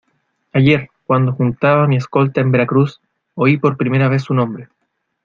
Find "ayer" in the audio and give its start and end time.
0.53-0.89